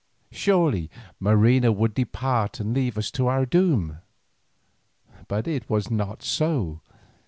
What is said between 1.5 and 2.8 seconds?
would depart and